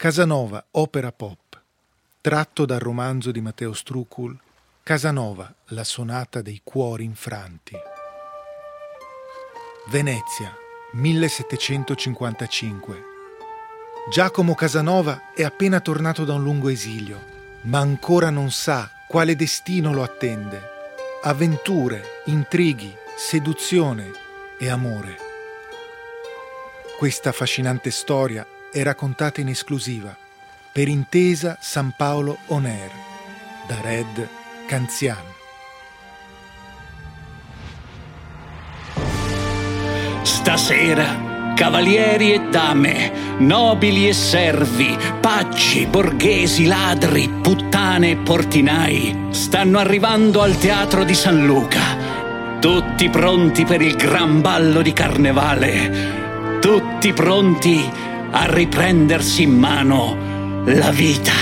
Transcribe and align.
Casanova, 0.00 0.64
opera 0.70 1.12
pop, 1.12 1.60
tratto 2.22 2.64
dal 2.64 2.78
romanzo 2.78 3.30
di 3.30 3.42
Matteo 3.42 3.74
Strucul, 3.74 4.34
Casanova, 4.82 5.54
la 5.66 5.84
sonata 5.84 6.40
dei 6.40 6.62
cuori 6.64 7.04
infranti. 7.04 7.76
Venezia, 9.90 10.56
1755. 10.92 13.02
Giacomo 14.10 14.54
Casanova 14.54 15.34
è 15.34 15.42
appena 15.42 15.80
tornato 15.80 16.24
da 16.24 16.32
un 16.32 16.44
lungo 16.44 16.70
esilio, 16.70 17.22
ma 17.64 17.80
ancora 17.80 18.30
non 18.30 18.50
sa 18.50 18.90
quale 19.06 19.36
destino 19.36 19.92
lo 19.92 20.02
attende. 20.02 20.62
Avventure, 21.24 22.22
intrighi, 22.24 22.90
seduzione 23.18 24.10
e 24.58 24.70
amore. 24.70 25.18
Questa 26.96 27.28
affascinante 27.28 27.90
storia 27.90 28.46
è 28.72 28.82
raccontata 28.82 29.40
in 29.40 29.48
esclusiva 29.48 30.16
per 30.72 30.86
intesa 30.86 31.58
San 31.60 31.92
Paolo 31.96 32.38
On 32.46 32.64
Air 32.64 32.90
da 33.66 33.80
Red 33.82 34.28
Canzian. 34.66 35.16
Stasera, 40.22 41.52
cavalieri 41.54 42.32
e 42.32 42.40
dame, 42.48 43.36
nobili 43.38 44.08
e 44.08 44.12
servi, 44.12 44.96
pacci, 45.20 45.86
borghesi, 45.86 46.66
ladri, 46.66 47.28
puttane 47.42 48.10
e 48.10 48.16
portinai, 48.16 49.28
stanno 49.30 49.78
arrivando 49.78 50.42
al 50.42 50.56
teatro 50.56 51.04
di 51.04 51.14
San 51.14 51.44
Luca. 51.44 52.58
Tutti 52.60 53.08
pronti 53.08 53.64
per 53.64 53.82
il 53.82 53.96
gran 53.96 54.40
ballo 54.40 54.82
di 54.82 54.92
carnevale. 54.92 56.58
Tutti 56.60 57.12
pronti 57.12 58.08
a 58.32 58.46
riprendersi 58.52 59.42
in 59.42 59.58
mano 59.58 60.64
la 60.64 60.90
vita. 60.90 61.32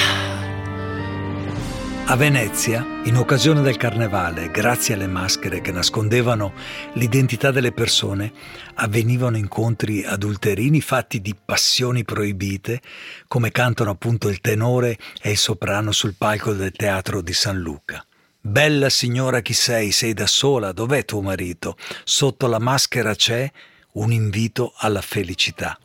A 2.07 2.17
Venezia, 2.17 3.03
in 3.05 3.17
occasione 3.17 3.61
del 3.61 3.77
carnevale, 3.77 4.51
grazie 4.51 4.95
alle 4.95 5.07
maschere 5.07 5.61
che 5.61 5.71
nascondevano 5.71 6.55
l'identità 6.95 7.51
delle 7.51 7.73
persone, 7.73 8.33
avvenivano 8.77 9.37
incontri 9.37 10.03
adulterini 10.03 10.81
fatti 10.81 11.21
di 11.21 11.35
passioni 11.35 12.05
proibite, 12.05 12.81
come 13.27 13.51
cantano 13.51 13.91
appunto 13.91 14.31
il 14.31 14.41
tenore 14.41 14.97
e 15.21 15.33
il 15.33 15.37
soprano 15.37 15.93
sul 15.93 16.15
palco 16.17 16.55
del 16.55 16.73
teatro 16.73 17.21
di 17.21 17.35
San 17.35 17.59
Luca. 17.59 18.03
Bella 18.41 18.89
signora 18.89 19.43
chi 19.43 19.53
sei, 19.53 19.93
sei 19.93 20.15
da 20.15 20.27
sola, 20.27 20.73
dov'è 20.73 21.05
tuo 21.05 21.21
marito? 21.21 21.77
Sotto 22.05 22.47
la 22.47 22.59
maschera 22.59 23.15
c'è 23.15 23.51
un 23.93 24.11
invito 24.11 24.73
alla 24.79 25.03
felicità. 25.03 25.79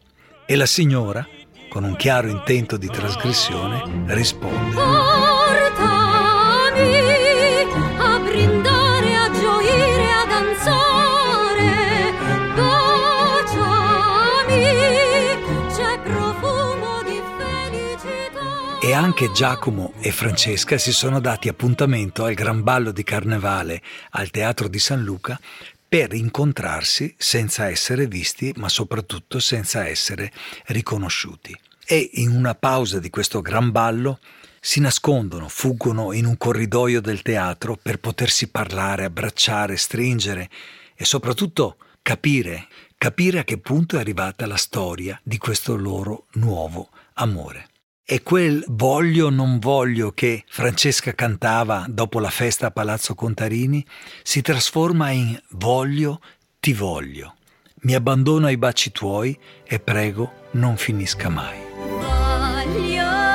E 0.46 0.58
la 0.58 0.66
signora, 0.66 1.26
con 1.70 1.86
un 1.86 1.96
chiaro 1.96 2.28
intento 2.28 2.76
di 2.76 2.88
trasgressione, 2.88 4.04
risponde. 4.14 4.76
Portami 4.76 4.92
a 7.98 8.20
brindare, 8.20 9.16
a 9.16 9.32
gioire, 9.32 10.12
a 10.12 10.26
danzare. 10.26 12.12
Baciami, 12.56 14.64
c'è 15.74 15.98
profumo 16.04 17.02
di 17.04 17.22
felicità. 17.38 18.80
E 18.82 18.94
anche 18.94 19.32
Giacomo 19.32 19.94
e 20.02 20.12
Francesca 20.12 20.78
si 20.78 20.92
sono 20.92 21.22
dati 21.22 21.48
appuntamento 21.48 22.26
al 22.26 22.34
gran 22.34 22.64
ballo 22.64 22.92
di 22.92 23.04
carnevale 23.04 23.82
al 24.12 24.30
Teatro 24.30 24.68
di 24.68 24.80
San 24.80 25.04
Luca 25.04 25.40
per 25.94 26.16
incontrarsi 26.16 27.14
senza 27.20 27.70
essere 27.70 28.08
visti, 28.08 28.52
ma 28.56 28.68
soprattutto 28.68 29.38
senza 29.38 29.88
essere 29.88 30.32
riconosciuti. 30.66 31.56
E 31.86 32.10
in 32.14 32.32
una 32.32 32.56
pausa 32.56 32.98
di 32.98 33.12
questo 33.12 33.42
gran 33.42 33.70
ballo 33.70 34.18
si 34.60 34.80
nascondono, 34.80 35.48
fuggono 35.48 36.12
in 36.12 36.26
un 36.26 36.36
corridoio 36.36 37.00
del 37.00 37.22
teatro 37.22 37.78
per 37.80 38.00
potersi 38.00 38.48
parlare, 38.48 39.04
abbracciare, 39.04 39.78
stringere 39.78 40.50
e 40.96 41.06
soprattutto 41.06 41.78
capire, 42.02 42.66
capire 42.98 43.38
a 43.38 43.44
che 43.44 43.60
punto 43.60 43.98
è 43.98 44.00
arrivata 44.00 44.48
la 44.48 44.58
storia 44.58 45.22
di 45.22 45.38
questo 45.38 45.76
loro 45.76 46.26
nuovo 46.32 46.90
amore. 47.14 47.68
E 48.06 48.22
quel 48.22 48.66
voglio 48.68 49.30
non 49.30 49.60
voglio 49.60 50.12
che 50.12 50.44
Francesca 50.50 51.14
cantava 51.14 51.86
dopo 51.88 52.20
la 52.20 52.30
festa 52.30 52.68
a 52.68 52.72
Palazzo 52.72 53.16
Contarini 53.16 53.86
si 54.24 54.42
trasforma 54.42 55.12
in 55.12 55.40
voglio 55.52 56.20
ti 56.60 56.74
voglio. 56.74 57.36
Mi 57.84 57.96
abbandono 57.96 58.48
ai 58.48 58.58
baci 58.58 58.92
tuoi 58.92 59.40
e 59.64 59.80
prego 59.80 60.50
non 60.52 60.76
finisca 60.76 61.30
mai. 61.30 61.58
Voglio, 61.78 63.33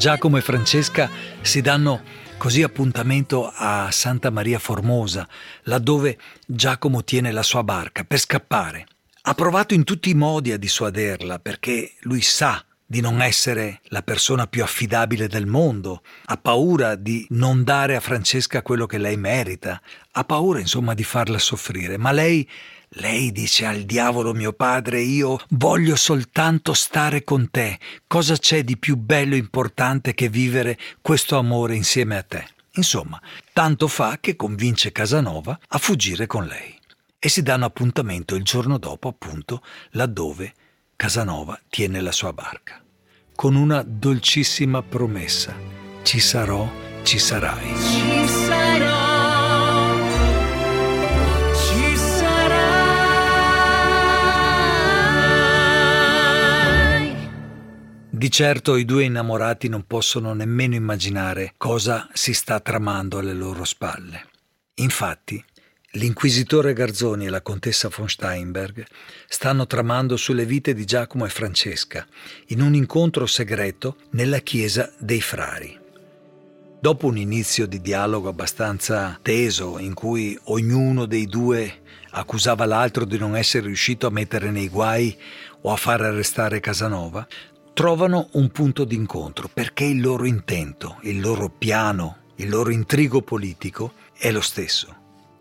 Giacomo 0.00 0.38
e 0.38 0.40
Francesca 0.40 1.10
si 1.42 1.60
danno 1.60 2.00
così 2.38 2.62
appuntamento 2.62 3.52
a 3.54 3.90
Santa 3.90 4.30
Maria 4.30 4.58
Formosa, 4.58 5.28
laddove 5.64 6.16
Giacomo 6.46 7.04
tiene 7.04 7.32
la 7.32 7.42
sua 7.42 7.62
barca 7.62 8.02
per 8.04 8.18
scappare. 8.18 8.86
Ha 9.20 9.34
provato 9.34 9.74
in 9.74 9.84
tutti 9.84 10.08
i 10.08 10.14
modi 10.14 10.52
a 10.52 10.56
dissuaderla 10.56 11.38
perché 11.38 11.96
lui 12.04 12.22
sa 12.22 12.64
di 12.86 13.02
non 13.02 13.20
essere 13.20 13.82
la 13.88 14.00
persona 14.00 14.46
più 14.46 14.62
affidabile 14.62 15.28
del 15.28 15.44
mondo, 15.44 16.00
ha 16.24 16.38
paura 16.38 16.94
di 16.94 17.26
non 17.32 17.62
dare 17.62 17.94
a 17.94 18.00
Francesca 18.00 18.62
quello 18.62 18.86
che 18.86 18.96
lei 18.96 19.18
merita, 19.18 19.82
ha 20.12 20.24
paura 20.24 20.60
insomma 20.60 20.94
di 20.94 21.04
farla 21.04 21.38
soffrire, 21.38 21.98
ma 21.98 22.10
lei 22.10 22.48
lei 22.94 23.30
dice 23.30 23.66
al 23.66 23.82
diavolo 23.82 24.32
mio 24.32 24.52
padre, 24.52 25.00
io 25.00 25.38
voglio 25.50 25.94
soltanto 25.94 26.72
stare 26.72 27.22
con 27.22 27.50
te. 27.50 27.78
Cosa 28.06 28.36
c'è 28.36 28.64
di 28.64 28.76
più 28.76 28.96
bello 28.96 29.34
e 29.34 29.38
importante 29.38 30.12
che 30.14 30.28
vivere 30.28 30.78
questo 31.00 31.38
amore 31.38 31.76
insieme 31.76 32.16
a 32.16 32.22
te? 32.22 32.44
Insomma, 32.74 33.20
tanto 33.52 33.86
fa 33.86 34.18
che 34.20 34.34
convince 34.34 34.90
Casanova 34.90 35.58
a 35.68 35.78
fuggire 35.78 36.26
con 36.26 36.46
lei. 36.46 36.76
E 37.18 37.28
si 37.28 37.42
danno 37.42 37.66
appuntamento 37.66 38.34
il 38.34 38.42
giorno 38.42 38.78
dopo, 38.78 39.08
appunto, 39.08 39.62
laddove 39.90 40.54
Casanova 40.96 41.60
tiene 41.68 42.00
la 42.00 42.12
sua 42.12 42.32
barca. 42.32 42.82
Con 43.34 43.54
una 43.54 43.82
dolcissima 43.86 44.82
promessa. 44.82 45.54
Ci 46.02 46.18
sarò, 46.18 46.68
ci 47.02 47.18
sarai. 47.18 48.19
Di 58.20 58.30
certo 58.30 58.76
i 58.76 58.84
due 58.84 59.04
innamorati 59.04 59.70
non 59.70 59.86
possono 59.86 60.34
nemmeno 60.34 60.74
immaginare 60.74 61.54
cosa 61.56 62.06
si 62.12 62.34
sta 62.34 62.60
tramando 62.60 63.16
alle 63.16 63.32
loro 63.32 63.64
spalle. 63.64 64.26
Infatti, 64.74 65.42
l'inquisitore 65.92 66.74
Garzoni 66.74 67.24
e 67.24 67.30
la 67.30 67.40
contessa 67.40 67.88
von 67.88 68.10
Steinberg 68.10 68.84
stanno 69.26 69.66
tramando 69.66 70.18
sulle 70.18 70.44
vite 70.44 70.74
di 70.74 70.84
Giacomo 70.84 71.24
e 71.24 71.30
Francesca 71.30 72.06
in 72.48 72.60
un 72.60 72.74
incontro 72.74 73.24
segreto 73.24 73.96
nella 74.10 74.40
chiesa 74.40 74.92
dei 74.98 75.22
frari. 75.22 75.78
Dopo 76.78 77.06
un 77.06 77.16
inizio 77.16 77.66
di 77.66 77.80
dialogo 77.80 78.28
abbastanza 78.28 79.18
teso 79.22 79.78
in 79.78 79.94
cui 79.94 80.38
ognuno 80.44 81.06
dei 81.06 81.24
due 81.24 81.80
accusava 82.10 82.66
l'altro 82.66 83.06
di 83.06 83.16
non 83.16 83.36
essere 83.36 83.66
riuscito 83.66 84.06
a 84.06 84.10
mettere 84.10 84.50
nei 84.50 84.68
guai 84.68 85.16
o 85.62 85.72
a 85.72 85.76
far 85.76 86.02
arrestare 86.02 86.60
Casanova, 86.60 87.26
trovano 87.72 88.28
un 88.32 88.50
punto 88.50 88.84
d'incontro 88.84 89.48
perché 89.52 89.84
il 89.84 90.00
loro 90.00 90.26
intento, 90.26 90.98
il 91.02 91.20
loro 91.20 91.48
piano, 91.48 92.18
il 92.36 92.48
loro 92.48 92.70
intrigo 92.70 93.22
politico 93.22 93.92
è 94.16 94.30
lo 94.30 94.40
stesso, 94.40 94.96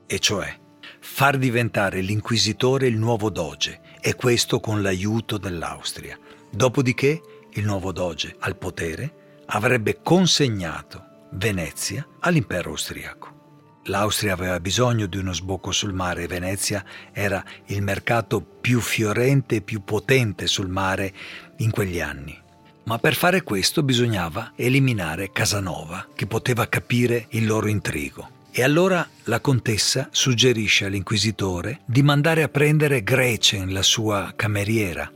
e 0.06 0.20
cioè 0.20 0.58
far 1.00 1.38
diventare 1.38 2.02
l'inquisitore 2.02 2.88
il 2.88 2.98
nuovo 2.98 3.30
doge 3.30 3.82
e 4.02 4.16
questo 4.16 4.60
con 4.60 4.82
l'aiuto 4.82 5.38
dell'Austria. 5.38 6.18
Dopodiché 6.50 7.22
il 7.54 7.66
nuovo 7.66 7.92
doge 7.92 8.36
al 8.40 8.58
potere 8.58 9.42
avrebbe 9.48 10.02
consegnato 10.02 11.28
Venezia 11.32 12.08
all'impero 12.20 12.72
austriaco. 12.72 13.39
L'Austria 13.86 14.34
aveva 14.34 14.60
bisogno 14.60 15.06
di 15.06 15.18
uno 15.18 15.34
sbocco 15.34 15.72
sul 15.72 15.94
mare 15.94 16.24
e 16.24 16.28
Venezia 16.28 16.84
era 17.12 17.44
il 17.68 17.82
mercato 17.82 18.42
più 18.42 18.82
fiorente 18.82 19.56
e 19.56 19.62
più 19.62 19.84
potente 19.84 20.48
sul 20.48 20.68
mare 20.68 21.14
in 21.58 21.72
quegli 21.72 22.00
anni. 22.00 22.38
Ma 22.84 22.98
per 22.98 23.16
fare 23.16 23.44
questo 23.44 23.84
bisognava 23.84 24.54
eliminare 24.56 25.32
Casanova, 25.32 26.08
che 26.16 26.28
poteva 26.28 26.68
capire 26.68 27.28
il 27.30 27.46
loro 27.46 27.68
intrigo. 27.68 28.38
E 28.52 28.64
allora 28.64 29.08
la 29.26 29.40
contessa 29.40 30.10
suggerisce 30.12 30.86
all'inquisitore 30.86 31.82
di 31.86 32.02
mandare 32.02 32.44
a 32.44 32.50
prendere 32.50 33.04
Gretchen, 33.04 33.72
la 33.72 33.84
sua 33.84 34.34
cameriera, 34.36 35.12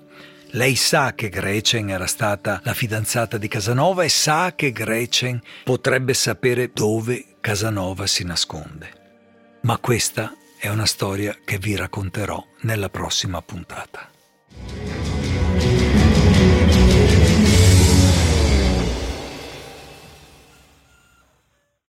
Lei 0.56 0.76
sa 0.76 1.16
che 1.16 1.30
Gretchen 1.30 1.90
era 1.90 2.06
stata 2.06 2.62
la 2.64 2.76
fidanzata 2.76 3.40
di 3.40 3.48
Casanova 3.48 4.04
e 4.04 4.10
sa 4.10 4.54
che 4.56 4.72
Gretchen 4.72 5.42
potrebbe 5.64 6.14
sapere 6.14 6.70
dove 6.72 7.33
Casanova 7.44 8.08
si 8.08 8.24
nasconde. 8.24 9.60
Ma 9.64 9.78
questa 9.78 10.34
è 10.58 10.70
una 10.70 10.86
storia 10.86 11.38
che 11.44 11.58
vi 11.58 11.76
racconterò 11.76 12.42
nella 12.62 12.90
prossima 12.90 13.42
puntata. 13.42 14.10